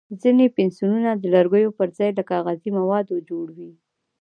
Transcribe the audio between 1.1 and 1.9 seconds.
د لرګیو پر